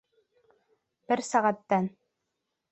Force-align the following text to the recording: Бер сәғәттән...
Бер 1.13 1.23
сәғәттән... 1.29 1.93